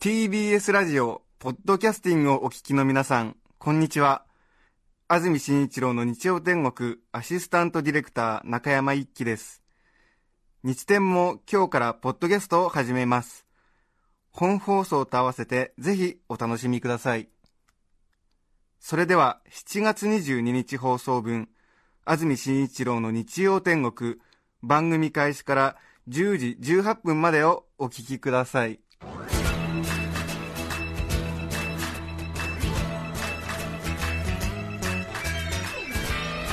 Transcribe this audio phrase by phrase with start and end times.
[0.00, 4.26] TBS ラジオ、ポッドキャスティングをお聞きの皆さん、こんにちは。
[5.08, 9.62] 安住紳一郎の日曜天国、アシスタントディレクター、中山一輝です。
[10.62, 13.46] 日天も今日からポッドキャストを始めます。
[14.30, 17.30] 本放送と合わせてぜひお楽しみください。
[18.78, 21.48] それでは、7月22日放送分、
[22.04, 24.16] 安住紳一郎の日曜天国、
[24.60, 25.76] 番組開始から
[26.08, 28.80] 10時18分までをお聞きください。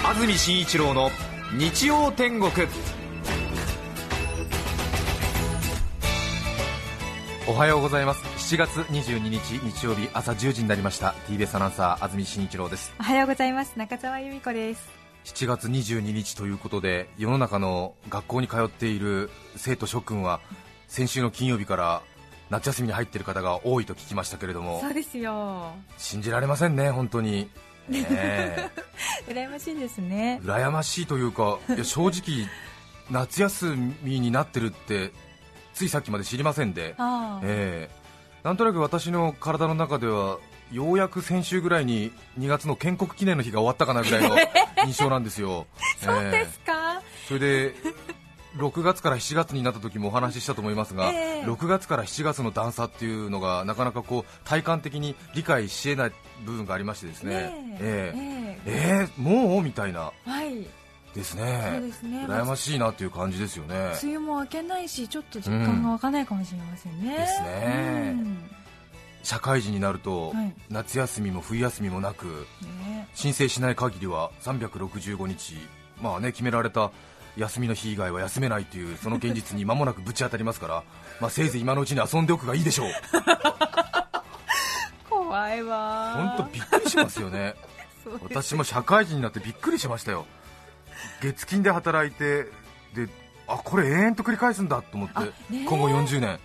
[0.06, 1.10] 安住紳一郎の
[1.58, 2.52] 日曜天国。
[7.48, 8.24] おはようございます。
[8.56, 11.16] 7月22日日曜日朝10時になりました。
[11.28, 12.94] TBS アナウンサー安住紳一郎です。
[13.00, 13.74] おはようございます。
[13.78, 20.40] 中澤由美子です7月22日ということで世の中の学校に通っている生徒諸君は
[20.88, 22.02] 先週の金曜日から
[22.50, 24.82] 夏休みに入っている方が多いと聞きましたけれども。
[24.82, 25.72] そうですよ。
[25.98, 27.50] 信じられませんね本当に。
[27.88, 28.70] ねえ。
[29.30, 30.40] 羨ましいですね。
[30.44, 32.48] 羨ましいというかいや正直
[33.12, 35.12] 夏休みになってるって
[35.74, 36.96] ついさっきまで知りませんで、
[37.44, 38.00] ええ。
[38.44, 40.40] なんとなく私の体の中では
[40.72, 44.36] ようやく先週ぐらいに2月の建国記念の日が終わったかなぐらいの
[44.86, 45.68] 印象なんですよ。
[45.98, 47.76] そうですか、それで
[48.58, 51.46] 6月から7月になった時もお話ししたと思いますが、ええ。
[51.46, 56.12] 6月から7月の段差っていうのがなかなかこう体感的に理解しえない
[56.46, 58.14] 部分がありましてですね、ねえ。
[58.16, 59.08] ええ。
[59.08, 59.22] ええ。
[59.22, 59.62] もう？
[59.62, 60.12] みたいな。
[60.26, 60.68] はい。
[61.14, 61.70] ですね。
[61.74, 62.26] そうですね。
[62.28, 68.16] 羨ましいなという感じですよね、梅雨も明けないしちょっと実感が湧かないかもしれませんね、ですね。
[68.16, 68.52] うん
[69.24, 70.54] 社会人になると、はい。
[70.70, 73.08] 夏休みも冬休みもなくね。
[73.14, 75.56] 申請しない限りは365日、
[76.02, 76.92] まあね、決められた
[77.38, 80.84] 休みの日以外は休めないというその現実に間もなくぶち当たりますから、
[81.20, 82.92] まあ、せいぜい今のうちに遊んでおくがいいでしょう、
[85.10, 87.56] 怖いわ本当びっくりしますよね、
[88.24, 90.26] 私も社会人になってびっくりしましたよ、
[91.22, 92.46] 月金で働いて、
[92.94, 93.10] で
[93.48, 96.40] あこれ永遠と繰り返すんだと思ってあ、ねえ今後40年、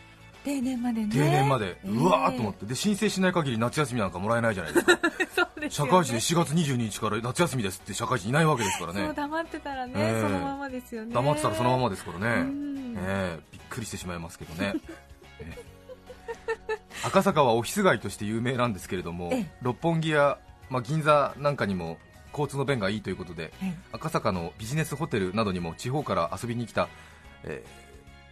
[0.44, 1.08] 定年までね。
[1.12, 1.88] 定年まで、ええ。
[1.88, 2.66] うわーと思って。
[2.66, 5.00] で、申請しない限り夏休みなんかもらえないじゃないですか。
[5.60, 5.70] ね。
[5.70, 9.12] 社会人で4月22日から夏休みですって社会人いないわけですからね。
[9.14, 10.20] 黙ってたらね、ええ。
[10.20, 11.14] そのままですよね。
[11.14, 12.94] 黙ってたらそのままですからね、うん。
[12.98, 13.40] ええ。
[13.52, 14.74] びっくりしてしまいますけどね、
[15.40, 15.64] ええ。
[17.04, 19.50] 赤坂はオフィス街として有名なんですけれどもええ。
[19.62, 20.38] 六本木や、
[20.70, 21.98] まあ、銀座なんかにも
[22.32, 23.74] 交通の便がいいということではい。
[23.92, 26.88] 赤坂のビジネスホテルなどにも地方から遊びに来た、
[27.44, 27.83] ええ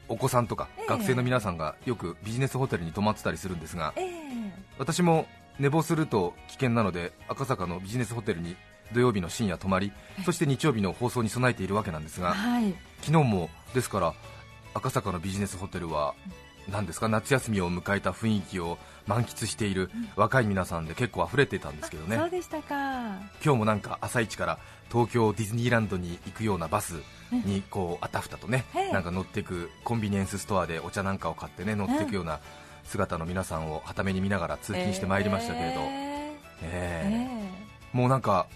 [0.09, 0.87] お子さんとかええ。
[0.87, 4.11] 学生の皆さんがよくビジネスホテルに泊まってたりするんですが、ええ。
[4.79, 5.27] 私も
[5.59, 8.57] 寝坊すると危険なので赤坂のビジネスホテルに
[8.93, 9.93] 土曜日の深夜泊まり
[10.25, 12.75] そして日曜日の放送に備えているわけなんですがはい。
[13.01, 14.15] 昨日もですから
[14.75, 16.15] 赤坂のビジネスホテルは
[16.71, 17.09] 何ですか？
[17.09, 22.17] 夏休みを迎えた雰囲気を満喫している若い皆さんで結構溢れてたんですけどね。
[22.17, 22.75] そうでしたか。
[23.45, 24.59] 今日もなんか朝一から
[24.91, 26.95] 東京ディズニーランドに行くようなバス
[27.33, 28.93] にこうあたふたとねええ。
[28.93, 32.41] なんか乗っていくコンビニエンスストアでお茶なんかを買ってね乗っていくような
[32.85, 36.37] 姿の皆さんをはために見ながら通勤してまいりましたけれど、ええ。
[36.63, 37.31] え
[37.93, 37.97] え。
[37.97, 38.47] もうなんか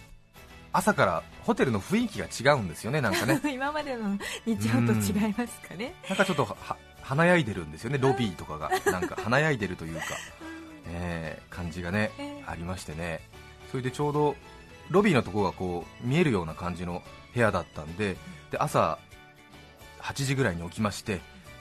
[0.73, 3.41] 朝からホテルの雰囲気が違うんですよね、なんかね。
[3.45, 5.95] え え今までの日曜と違いますかね。
[6.09, 6.57] なんかちょっと
[7.07, 10.03] 華やいでるんですよね、ロビーとかが、なんか華やいでるというか、
[10.91, 12.45] ええ感じがね、ええ。
[12.47, 13.21] ありましてね、
[13.71, 14.37] それでちょうど
[14.91, 17.03] ロビーのところがこう見えるような感じの
[17.33, 18.17] 部屋だったんで、
[18.51, 18.99] で朝
[20.01, 21.21] 8時ぐらいに起きまして、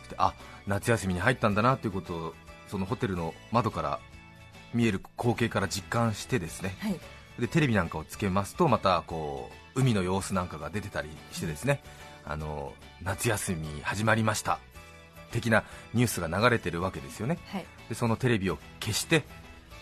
[0.10, 0.34] であ
[0.66, 2.34] 夏休みに入ったんだなということを、
[2.68, 4.00] そのホテルの窓から
[4.74, 6.76] 見える光景から実感してですね。
[6.80, 7.00] はい。
[7.40, 11.84] でテレビなんかをつけますとまたこう海の様子なんかが出てたりしてですね。
[12.28, 12.74] あの
[13.04, 14.58] 夏休み始まりました
[15.36, 15.64] 的な
[15.94, 17.38] ニュースが流れてるわけですよね。
[17.48, 17.66] はい。
[17.90, 19.24] でそのテレビを消して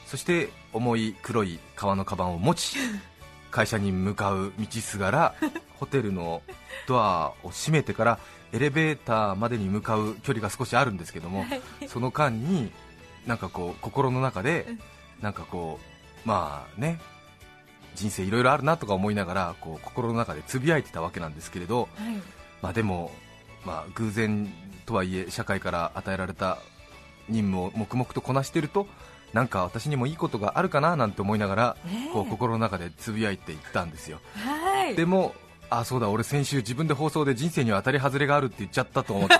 [0.05, 2.77] そして重い黒い革のカバンを持ち
[3.51, 5.35] 会社に向かう道すがら
[5.79, 6.41] ホテルの
[6.87, 8.19] ドアを閉めてから
[8.51, 11.45] エレベーターまでに向かう距離が少しあるんですけども
[11.87, 12.71] その間に
[13.27, 14.65] なんかこう心の中で
[15.21, 15.79] なんかこ
[16.25, 16.99] うまあね
[17.95, 22.43] 人生いろいろあるなとか思いながらこう心の中でつぶやいてたわけなんですけれど、はい。
[22.63, 23.11] まあ、でも、
[23.65, 24.51] まあ、偶然
[24.85, 26.59] とはいえ社会から与えられた
[27.29, 28.87] 任務を黙々とこなしていると
[29.33, 31.77] なんか私にもいいことがあるかななんて思いながら、
[32.13, 34.19] こう心の中でつぶやいていったんですよ。
[34.35, 34.95] はい。
[34.95, 35.33] でも
[35.71, 39.35] あそうだ俺先週自分で放送で人生には当たり外れがあるって言っちゃったと思って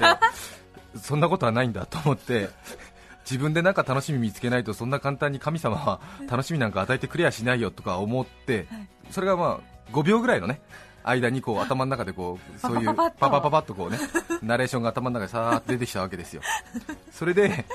[0.97, 2.49] そんなことはないんだと思って
[3.23, 8.67] 自分でなんか楽しみ見つけないとそんな簡単に神様は楽しみなんか与えてくれやしないよとか思って
[9.11, 10.59] それがまあ5秒ぐらいのね
[11.03, 13.97] 間にこう頭の中でこうそういうパパパパッとこうね
[14.41, 16.41] ナレーションが頭の中でさーっと出てきたわけですよ。
[17.11, 17.65] それで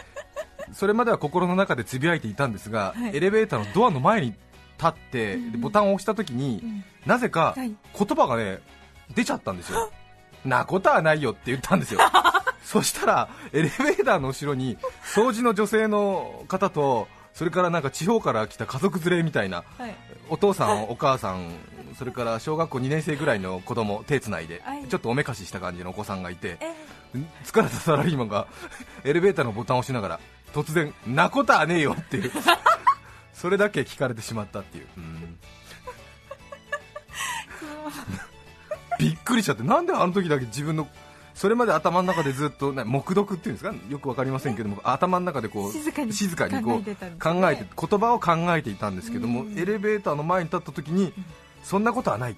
[0.73, 3.17] それまでは心の中でつぶやいていたんですが、はい。
[3.17, 4.41] エレベーターのドアの前に立
[4.87, 6.85] って、ボタンを押した時に、うん。
[7.07, 7.75] なぜかはい。
[7.99, 8.59] 言葉がね
[9.15, 9.91] 出ちゃったんですよ。
[10.45, 12.01] なことはないよって言ったんですよ。
[12.63, 19.95] そしたらエレベーターの後ろに掃除の女性の方とそれからなんか地方から来た家族連れみたいなはい。
[20.29, 21.55] お父さん、お母さん、
[21.97, 24.85] それから小学校2年生ぐらいの子供手つないで、はい。
[24.89, 26.89] ちょっとおめかしした感じのお子さんがいて、え
[27.45, 28.47] 疲れたサラリーマンが
[29.05, 30.21] エレベーターのボタンを押しながら、
[30.53, 32.33] 突然、なことはねえよっていう、
[33.33, 35.39] それだけ聞かれてしまったっていう、うん。
[38.99, 40.89] びっくりしちゃって、なんであの時だけ自分の、
[41.35, 47.69] それまで頭の中でずっと、な黙読っていうんですか、よくわかりませんけども、頭の中でこう静かに静かにこう考えてね。
[47.81, 49.59] 言葉を考えていたんですけども、うん。
[49.59, 51.13] エレベーターの前に立った時に、
[51.63, 52.37] そんなことはない、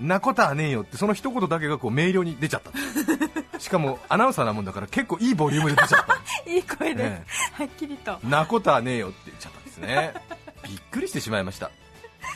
[0.00, 2.72] なことはねえよってその一言だけがこう明瞭に出ちゃった。
[3.58, 6.18] しかもアナウンサーなもんだから結構いいボリュームで出ちゃった。
[6.50, 8.18] いい声で、えはっきりと。
[8.20, 10.14] すなことはねえよって言っちゃったんですね。
[10.64, 11.70] びっくりしてしまいました、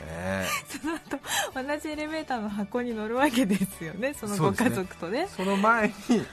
[0.01, 1.19] えその後
[1.55, 4.15] 同じエレベーターの箱に乗るわけですよね。
[4.15, 5.21] そのご家族とね。
[5.21, 6.27] えその前に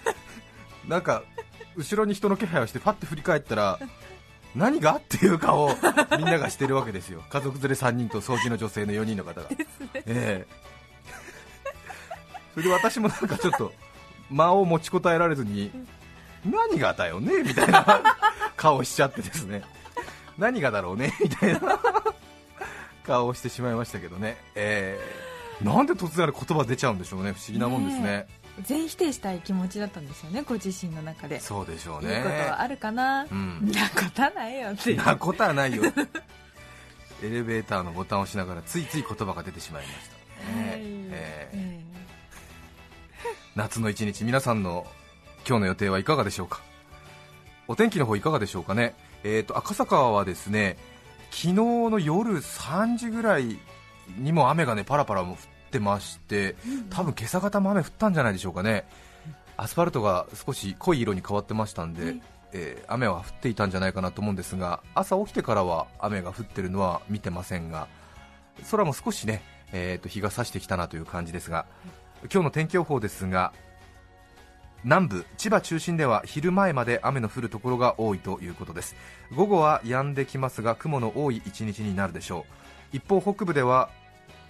[0.87, 1.23] なんか
[1.75, 3.79] 後ろに人の気配をしてパッて振り返ったら
[4.55, 4.95] 何が？
[4.97, 5.75] っていう顔を
[6.17, 7.23] みんながしてるわけですよ。
[7.29, 9.47] 家族連れ3人と掃除の女性の4人の方が、
[9.93, 10.47] ええ。
[12.53, 13.71] それで私もなんかちょっと
[14.29, 15.71] 間を持ちこたえられずに
[16.43, 17.43] 何がだよね？
[17.43, 18.01] みたいな
[18.57, 19.63] 顔しちゃってですね。
[20.37, 21.13] 何がだろうね？
[21.21, 21.79] みたいな
[23.03, 24.99] 顔をしてしまいましたけどね、え
[25.61, 25.63] え。
[25.63, 27.33] なんで突然あれ言葉出ちゃうんでしょうね。
[27.33, 28.03] 不思議なもんですね。
[28.03, 28.27] ね
[28.65, 31.39] 全否定したい気持ちだったんですよねご自身の中で。
[31.39, 33.69] そうでしょういいねことはあるかな、うん。
[33.71, 34.95] なことはないよって。
[34.95, 35.83] なことはないよ
[37.21, 40.79] エレベーターのボタンを押しながらついつい言葉が出てしまいました、ねはい。
[40.79, 41.89] えええ
[43.55, 44.87] 夏の一日皆さんの
[45.47, 46.61] 今日の予定はいかがでしょうか？
[47.67, 48.95] お天気の方いかがでしょうかね？
[49.23, 50.77] えーと赤坂はですね
[51.31, 53.59] 昨日の夜3時ぐらい
[54.17, 55.37] にも雨がねパラパラも降っ
[55.69, 56.55] てまして
[56.89, 58.85] 多分今朝方も雨降ったんじゃないでしょうかね。
[59.57, 62.21] アスファルトが少し濃い色に変わってましたんで、はい。
[62.51, 67.87] えー雨は降っていたんじゃないかなと思うんですが朝起きてからは雨が降ってるのは見てませんが
[68.71, 71.67] 空も少しね、えーと日が差してきたなという感じですが
[72.23, 73.53] 今日の天気予報ですが
[74.83, 78.95] 南部千葉中心では昼前まで雨の降るところが多いということです。
[79.35, 82.45] 午後は止んできますが雲の多い一日になるでしょ
[82.93, 82.97] う。
[82.97, 83.89] 一方北部では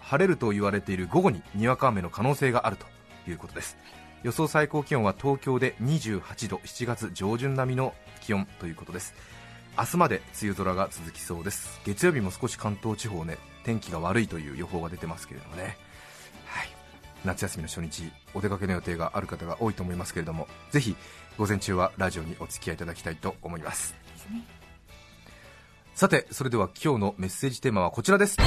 [0.09, 2.87] 晴れると言われている午後ににわか雨の可能性があると
[3.29, 3.77] いうことです。
[4.23, 9.13] 予想最高気温は東京で28度7月上旬並みの気温ということです。
[9.77, 11.79] 明日まで梅雨空が続きそうです。
[11.85, 15.77] 月曜日も少し関東地方ね天気が悪いという予報が出てますけれどもね。
[16.47, 16.69] はい。
[17.23, 20.95] 夏休みの初日お出かけの予定がある方が多いと思いますけれどもぜひ
[21.37, 23.93] 午前中はラジオにお付き合いいただきたいと思います。
[25.93, 28.37] さてそれでは今日のメッセージテーマはこちらです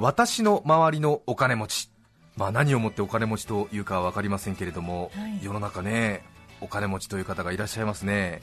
[0.00, 1.90] 私の周りのお金持ち。
[2.36, 5.44] まあ何をもってお金持ちというかは分かりませんけれども、はい。
[5.44, 6.22] 世の中ね
[6.60, 8.40] お金持ちという方がいらっしゃいますね、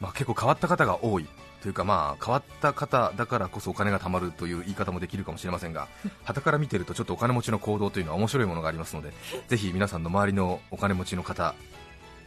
[0.00, 1.26] まあ、結構変わった方が多い。
[1.62, 5.88] というかまあ変わった方だからこそお金が貯まるという言い方もできるかもしれませんが
[6.26, 9.14] 傍から見てるとちょっとお金持ちの行動というのは面白いものがありますので
[9.48, 11.54] ぜひ皆さんの周りのお金持ちの方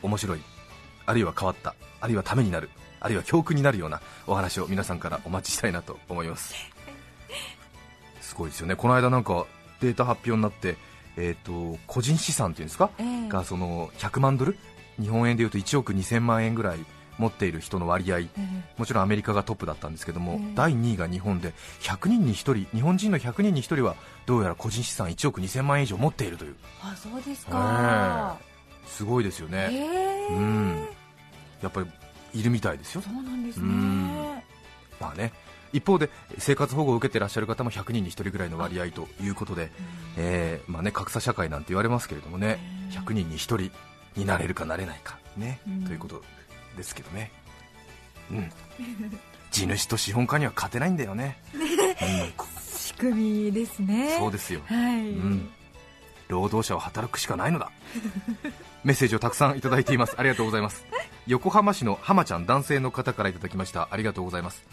[0.02, 0.42] 面白い
[1.06, 6.56] あるいは変わったあるいはためになるあるいは教訓になるようなお話を皆さんからお待ちしたいなと思います
[8.28, 8.76] すごいですよね。
[8.76, 9.46] この間なんか
[9.80, 10.76] データ発表になって
[11.20, 11.34] えー、
[11.74, 13.28] と個人資産っていうんですか、ええ。
[13.28, 14.56] がその100万ドル？
[15.00, 16.80] 日本円でいうと1億2000万円ぐらい
[17.18, 18.20] 持っている人の割合。
[18.20, 18.40] ええ。
[18.78, 20.56] もちろんアメリカがトップだったんですけども、ええ。
[20.56, 23.96] 第2位が日本で100人に1人日本人の100人に1人は
[24.28, 26.56] どうやら個人資産1億2000万円以上持っているという。
[26.84, 28.38] あそうですか、
[28.86, 29.88] すごいですよえね、
[30.32, 30.88] えうん。
[31.64, 31.88] やっぱり
[32.40, 33.02] いるみたいですよ。
[33.02, 34.08] そうなんですうん。
[34.08, 34.44] ね
[35.00, 35.32] まあね
[35.74, 39.70] 一方で生活保護を受けていらっしゃる方も100人に1人ぐらいの割合ということで、
[40.18, 42.60] えーまあね、格差社会なんて言われますけれどもね、
[42.92, 42.98] うん。
[42.98, 43.72] 100人に1人
[44.16, 45.84] になれるかなれないか、ねうん。
[45.84, 46.24] ということ
[46.76, 47.32] ですけどね、
[48.32, 48.52] うん、
[49.52, 51.42] 地主と資本家には勝てないんだよね、
[52.76, 54.14] 仕組みですね。
[54.14, 55.50] うん、そうですよ、はい、うん、
[56.28, 57.72] 労働者は働くしかないのだ。
[58.84, 60.16] メッセージをたくさんいただいています。
[60.18, 60.86] ありがとうございます。
[61.26, 63.90] 横浜市の浜ちゃん男性の方からいただきました。
[63.92, 64.64] ありがとうございます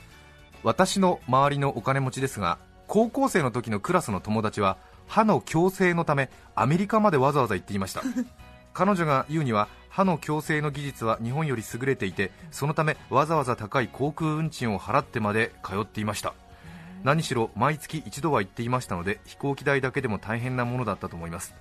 [0.65, 8.03] 私の周りのお金持ちですが高校生の時のクラスの友達は歯の矯正のためアメリカまでわざわざ行っていました。
[8.73, 16.33] 彼女が言うには歯の矯正の技術は日本より優れていてそのためわざわざ高い航空運賃を払ってまで通っていました。
[17.05, 21.55] 何しろ毎月一度は行っていましたので飛行機代だけでも大変なものだったと思います。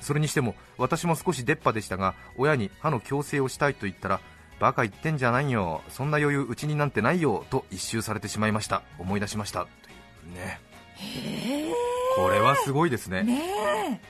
[0.00, 4.20] それにしても私も少し出っ歯でしたが親に歯の矯正をしたいと言ったら
[4.58, 5.82] バカ言ってんじゃないよ。
[5.88, 7.44] そんな余裕うちになんてないよ。
[7.50, 8.82] と一周されてしまいました。
[8.98, 9.60] 思い出しました。
[9.60, 10.60] というね。
[10.96, 11.72] へ
[12.16, 13.18] これはすごいですね。
[13.18, 14.00] えね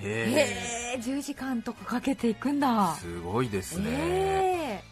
[0.00, 0.06] え。
[0.06, 2.94] へへえ10時間とかかけていくんだ。
[2.96, 4.84] えすごいですね、え。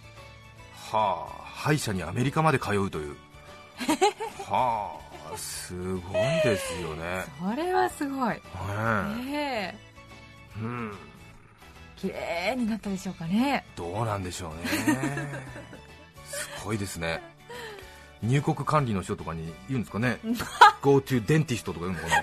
[0.90, 1.40] はあ。
[1.44, 3.16] 歯医者にアメリカまで通うという。
[4.48, 4.98] は
[5.32, 5.36] あ。
[5.36, 7.02] すごいですよね。
[7.04, 8.34] えそれはすごい。
[8.34, 8.40] ね
[9.28, 9.74] え。
[9.74, 9.74] え。
[10.60, 11.09] うん
[12.00, 13.64] 綺麗になったでしょうかね。
[13.76, 14.62] どうなんでしょうね。
[16.24, 17.20] すごいですね。
[18.22, 20.18] 入国管理の人とかに言うんですかね。
[20.80, 22.22] Go to dentist とか言うのかな。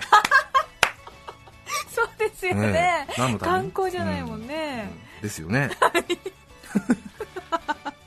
[1.90, 2.72] そうですよね。
[2.72, 3.68] ね観に？
[3.68, 5.22] 光じゃないもんね、うん。
[5.22, 5.70] ですよね。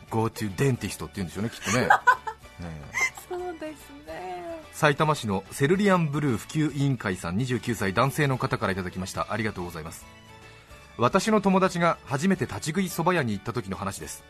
[0.09, 1.87] Go to dentist って言うんでしょうねきっとね。
[2.59, 2.81] ね
[3.29, 4.61] そうですね。
[4.73, 9.27] 埼玉市のセルリアンブルー普及委員会さん29歳男性の方からいただきました。
[9.31, 10.05] ありがとうございます
[10.97, 14.23] 私の友達が初めて立ち食いそば屋に行った時の話です。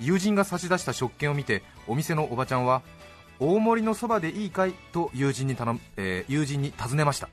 [0.00, 2.82] 友人が差し出した食券を見てお店のおばちゃんは
[3.40, 4.74] 大盛りのそばでいいかい？
[4.92, 7.28] と友人に頼む、えー友人に尋ねました。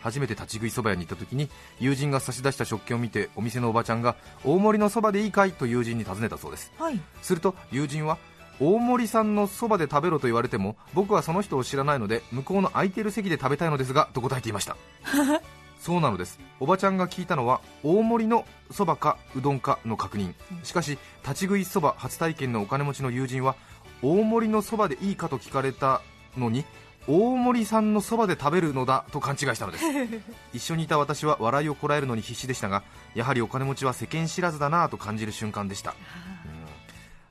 [0.00, 5.52] 初めて立ち食いそば屋に行った時に友人が差し出した食券を見てお店のおばちゃんが大盛りのそばでいいかい？
[5.52, 6.72] と友人に尋ねたそうです。
[6.78, 7.00] はい。
[7.20, 8.16] すると友人は
[8.60, 14.76] 大森さんのそばで食べろと言われても僕はその人を知らないので向こうの空いている席で食べたいのですがと答えていました
[15.80, 16.38] そうなのです。
[16.60, 20.34] おばちゃんが聞いたのは大盛りのそばかうどんかの確認。
[20.62, 23.56] しかし立ち食いそば初体験のお金持ちの友人は
[24.02, 26.02] 大盛りのそばでいいかと聞かれた
[26.36, 26.64] のに
[27.08, 29.84] 大森さんのそばで食べるのだと勘違いしたのです。
[30.52, 32.82] 一緒にいた私は笑いをこらえるのに必死でしたが
[33.14, 35.94] やはりお金持ちは世間知らずだなぁと感じる瞬間でした。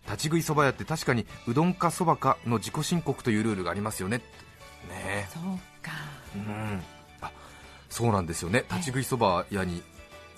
[0.05, 4.21] 立ち食いそば屋って確かにうどんかそばかの自己申告というルールがありますよね。
[4.89, 5.29] ね。
[5.31, 5.43] そう
[5.83, 5.91] か。
[6.35, 6.83] えうん。
[6.83, 6.98] あ
[7.89, 8.65] そうなんですよね。
[8.69, 9.81] 立ち食いそば屋に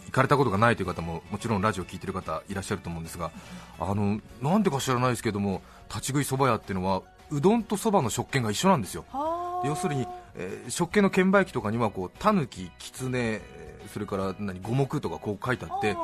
[0.06, 3.32] 行かれたことがないという方ももちろんラジオ聞いてる方いらっしゃると思うんですが
[3.80, 9.06] あのなんでか知らないですけども立ち食いそば屋っていうのはうどんとそばの食券が一緒なんですよ。
[9.12, 9.68] はあ。
[9.68, 15.98] 要するに、えー食券の券売機とかにはこうタヌキ、キツネ、えーそれから何五目とかこう書いてあって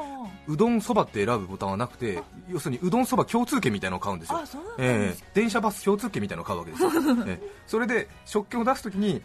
[0.48, 4.40] うどんそばって選ぶボタンはなくて要するにうどんそば共通券みたいなのを買うんですよ。
[4.40, 6.90] あそうなんえー電車バス共通券みたいなのを買うわけですよ、
[7.28, 7.42] えー。
[7.68, 9.22] それで食券を出すときに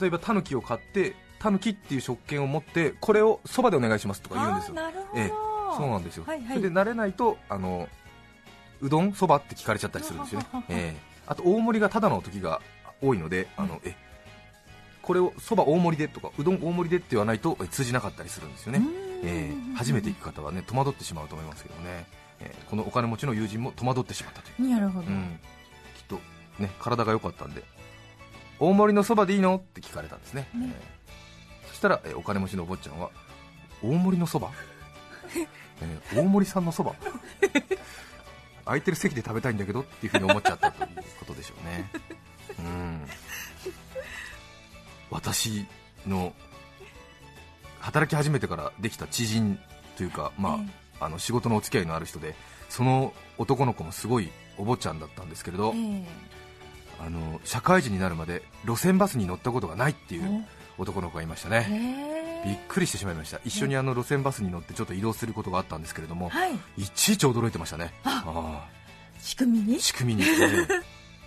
[0.00, 4.74] 例えばタヌキを買ってタヌキっていう食券を持ってこれをそばでお願いしますとか言うんですよ。
[4.76, 5.32] あーなるほど、ええ
[5.76, 6.48] そうなんですよ、はいはい。
[6.48, 7.88] それで慣れないとあの
[8.80, 11.00] うどんそばって聞かれちゃったりするんですよね、ええ。
[11.26, 12.62] あと大盛りがただの時が
[13.02, 13.94] 多いのであの、え
[15.02, 18.82] これをそば大盛りでとかうどん大盛りでって言わないとえ通じなかったりするんですよね、
[19.24, 19.76] ええ。
[19.76, 22.06] 初めて行く方はね戸惑ってしまうと思いますけどね、
[22.40, 22.54] ええ。
[22.68, 24.70] このお金持ちの友人も戸惑ってしまったという。
[24.70, 25.38] なるほど、うん、
[25.96, 26.18] きっと
[26.58, 27.62] ね体が良かったんで
[28.58, 29.56] 大盛りのそばでいいの？
[29.56, 30.72] って聞かれたんですね、ね。
[30.72, 30.97] えーそ
[31.78, 33.10] したら、えーお金持ちのお坊ちゃんは
[33.82, 34.50] 大盛りのそば、
[35.80, 36.92] えー大盛りさんのそば？
[38.64, 40.88] 空いてる席で食べたいんだけどっていうふうに思っちゃったという
[41.20, 41.90] ことでしょうね。
[42.58, 43.08] うん。
[45.10, 45.64] 私
[46.06, 46.34] の
[47.80, 49.58] 働き始めてからできた知人
[49.96, 50.66] というか、まあえ
[51.00, 52.34] あの仕事のお付き合いのある人で
[52.68, 56.04] その男の子もすごいお坊ちゃんだったんですけれど、え
[57.00, 60.44] あの社会人になるまで路線バスに乗ったことがないっていえう
[60.78, 63.40] 男の子がいましたえね、えびっくりしてしまいました。
[63.44, 66.54] 一緒にあの路線バスに乗ってちょっと移動することがあったんですけれども、はい。
[66.76, 67.92] いちいち驚いてましたね。
[69.20, 69.76] 仕組みに？
[69.76, 70.34] あ仕組みに、え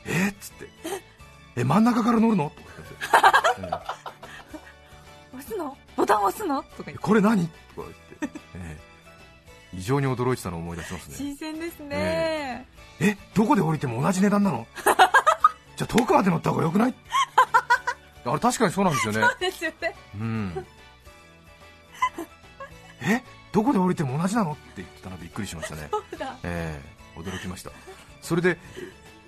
[0.05, 0.69] ええっつって。
[1.57, 2.49] え真ん中から乗るの？
[2.49, 2.69] とか
[3.59, 3.75] 言って、
[5.37, 5.77] 押すの？
[5.97, 6.63] ボタン押すの？
[6.63, 6.91] とか言って。
[6.93, 7.47] えこれ何？
[7.47, 7.87] とか
[8.21, 8.91] 言って、ええ。
[9.77, 11.15] 異常に驚いてたのを思い出しますね。
[11.17, 12.67] 新鮮ですね、
[12.99, 14.65] えどこで降りても同じ値段なの？
[15.75, 16.93] じゃあ遠くまで乗った方がよくない？
[18.25, 19.21] あれ確かにそうなんですよね。
[19.21, 19.95] そうですよね。
[20.15, 20.65] うん。
[23.01, 23.23] え？
[23.51, 24.51] どこで降りても同じなの？
[24.51, 25.87] って言ってたのびっくりしましたね。
[25.91, 26.37] そうだ。
[26.43, 26.79] え
[27.17, 27.19] え。
[27.19, 27.71] 驚きました。
[28.21, 28.57] それで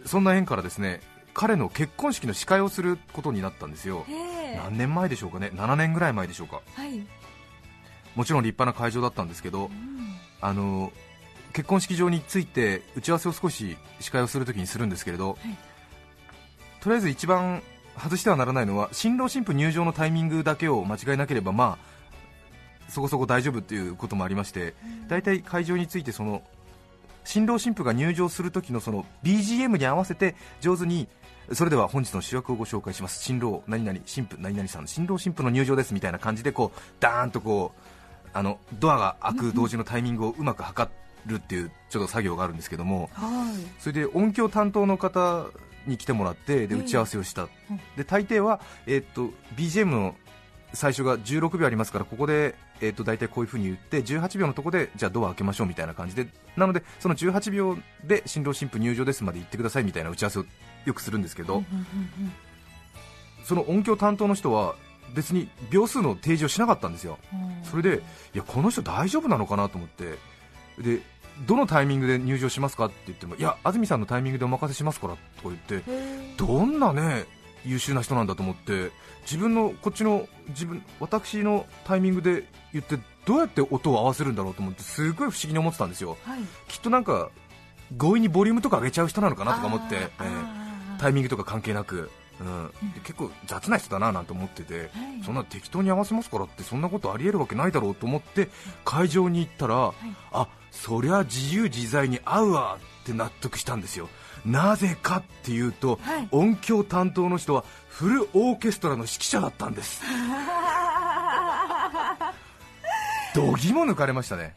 [0.05, 1.01] そんな縁からですね
[1.33, 4.05] 彼の結婚式の司会をすることになったんですよ。
[4.09, 4.13] え
[4.53, 4.57] え。
[4.57, 6.61] 何年前でしょうかね？7年ぐらい前でしょうか。
[6.75, 7.03] はい、
[8.15, 10.15] もちろん立派な会場だったんですけどうん。
[10.41, 10.91] あの
[11.53, 15.57] 結婚式場について打ち合わせを少し司会をするときにするんですけれど、はい。
[16.81, 17.63] とりあえず一番
[17.97, 21.93] 外してはならないのは新郎新婦入場のタイミングだけを間違えなければまあ
[22.89, 24.73] そこそこ大丈夫っていうこともありまして
[25.07, 26.43] 大体会場についてその
[27.23, 31.07] 新郎新婦が入場する時のその BGM に合わせて上手に
[31.51, 33.21] それでは本日の主役をご紹介します。
[33.21, 40.89] 新郎何々新婦何々さん新郎新婦の入場ですみたいな感じでこうダーンとこうあのドアが開く同時のタイミングをうまく測
[41.25, 43.81] るっていうちょっと作業があるんですけどもはい。
[43.81, 45.45] それで音響担当の方
[45.85, 47.49] に来てもらってでええ打ち合わせをした、うん。
[47.97, 50.15] で大抵は、えーっと BGM の
[50.73, 56.27] 最初が16秒ありますからここで、えーっと大体こういう風に言って18秒のところでじゃあドア開けましょうみたいな感じで。
[56.57, 60.45] なのでその18秒で新郎新婦入場ですまで言ってくださいみたいな打ち合わせを
[60.85, 61.63] よくするんですけど、
[63.43, 64.75] その音響担当の人は
[65.13, 67.19] 別に秒数の提示をしなかったんですよ。
[67.63, 68.01] それで
[68.33, 70.17] いやこの人大丈夫なのかなと思って。
[70.81, 71.01] で
[71.47, 75.81] どのタイミングで入場しますかって言ってもいや安住さんのタイミングでお任せしますからとか言って
[76.37, 77.25] どんなね
[77.65, 78.91] 優秀な人なんだと思って
[79.23, 86.17] 自分のこっちの自分私のタイミングで言ってどうやって音を合わせるんだろうと思ってすごい不思議に思ってたんですよ。
[86.23, 86.39] はい。
[86.67, 87.29] きっとなんか
[87.97, 90.63] 強引にボリュームとか上げちゃう人なのかなとか思って、えー
[90.99, 94.89] タイミングとか関係なく、うん、で結構雑な人だななんて思ってて、はい。
[95.25, 98.47] そんな適当に合わせますからってそんなことありえるわけないだろうと思って
[98.85, 99.93] 会場に行ったら、
[100.31, 104.09] あそりゃ自由自在に合うわって納得したんですよ。
[104.45, 106.27] なぜかっていうと、はい。
[106.31, 110.01] 音響担当の人はフルオーケストラの指揮者だったんです。
[113.33, 114.55] 度肝抜かれましたね。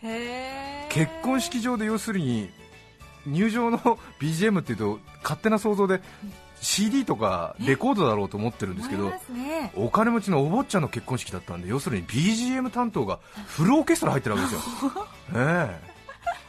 [0.91, 2.51] 結婚式場で要するに
[3.27, 3.79] 入場の
[4.21, 6.01] BGM っていうと勝手な想像で
[6.61, 9.73] CD とかレコードだろうと思ってるんですけどね。
[9.77, 15.86] お金持ちのお坊ちゃんの結婚式だったんで要するに BGM 担当がフルオーケストラ入ってるわけですよ、 ええ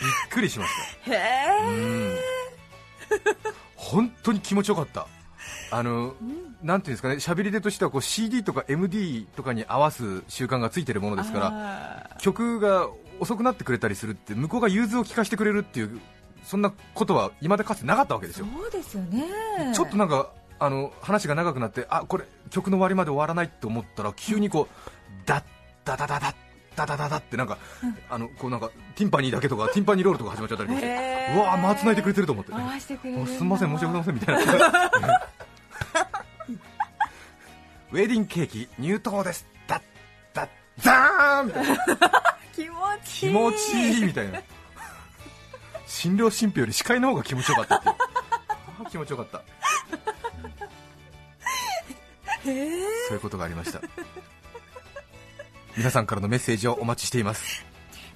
[0.00, 0.70] びっくりしまし
[1.04, 1.12] た。
[1.12, 2.16] へえうん。
[3.76, 5.06] 本当に気持ちよかった。
[5.70, 6.14] あの
[6.62, 7.14] なんていうんですかね。
[7.14, 12.88] 喋り手としてはこう CD とか MD とかに合わす習慣がついてるものですからら曲が
[13.20, 16.00] 遅くなってくれたりするって向こうが融通を聞かせてくれるっていう
[16.44, 18.46] そんなことは今までかつてなかったわけですよ。
[18.54, 19.24] そうですよね。
[19.74, 25.44] ちょっとなんかあの話が長くなってあこれ曲の終わりまで終わらないって思ったら急にこうダッ
[25.84, 26.34] ダダダダッ
[26.76, 27.58] ダダダダってなんか、
[28.08, 35.22] あのこうなんかティンパニーだけとか ティンパニーロールとか始まっちゃったりしてうわー間つないでくれてると思って、回してくれるすみません申し訳ございませんみたいな。
[37.92, 39.46] ウェディングケーキ入刀です。
[39.66, 39.82] ダッ
[40.32, 41.76] ダッザーンみたいな
[42.54, 44.40] 気持ちいい気持ちいいみたいな。
[45.86, 47.94] 新郎新婦より司会の方が気持ちよかったっていう。
[47.94, 48.90] あー。
[48.90, 49.42] 気持ちよかった
[52.44, 53.80] そういうことがありました
[55.76, 57.64] 皆さんからのメッセージをお待ちしています。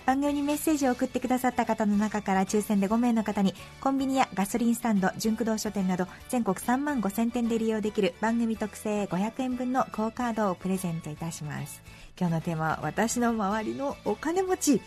[0.04, 11.82] 番組にメッセージを送ってくださった方の中から抽選で5名の方にコンビニやガソリンスタンド純駆動書店など全国3万5000店で利用できる番組特製500円分のクオカードをプレゼントいたします。
[12.18, 14.80] 今日のテーマは私の周りのお金持ち。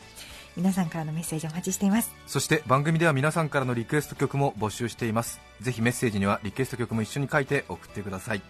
[0.55, 2.13] 皆さんからのメッセージお待ちしています。
[2.25, 5.41] そして番組では皆さんからのリクエスト曲も募集しています。
[5.61, 8.41] ぜひメッセージにはリクエスト曲も一緒に書いて送ってください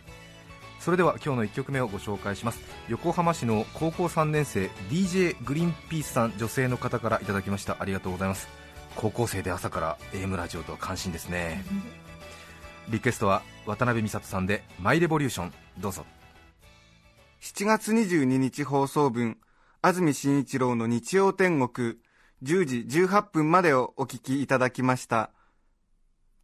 [0.80, 2.62] それでは今日の1曲目をご紹介します。
[2.88, 7.78] 横浜市の高校3年生 DJ グリーンピースさん女性の方からいただきました。
[7.80, 8.48] ありがとうございます。
[8.96, 11.65] 高校生で朝から AM ラジオとは関心ですね。
[12.89, 16.06] リクエストは渡辺美里さんで「マイレボリューション」どうぞ。
[17.42, 19.38] 7月22日放送分、
[19.82, 21.98] 安住紳一郎の日曜天国、
[22.44, 25.32] 10時18分までをお聞きいただきました。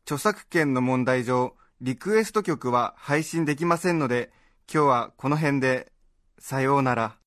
[0.04, 4.32] 著作権の問題上、リクエスト曲は配信できませんので、
[4.74, 5.92] 今日はこの辺で、
[6.40, 7.18] さようなら。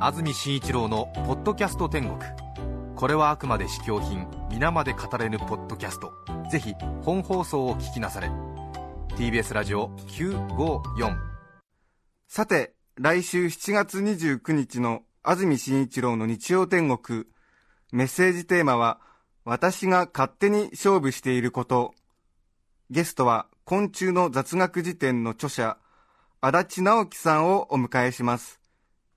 [0.00, 2.18] 安住紳一郎の「ポッドキャスト天国」
[2.96, 6.12] これはあくまで試供品皆まで語れぬポッドキャスト。
[6.50, 8.28] ぜひ本放送を聞きなされ。
[9.16, 11.16] TBS ラジオ954
[12.26, 17.24] さて、来週7月29日の安住紳一郎の日曜天国、
[17.92, 19.00] メッセージテーマは、
[19.44, 21.94] 私が勝手に勝負していること。
[22.90, 25.76] ゲストは、昆虫の雑学辞典の著者、
[26.40, 28.60] 足立直樹さんをお迎えします。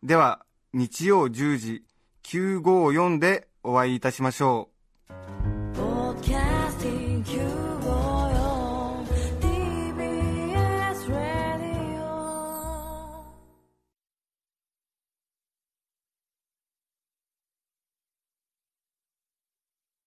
[0.04, 1.84] では、日曜10時、
[2.24, 4.70] 954でお会いいたしましょ
[5.10, 5.41] う。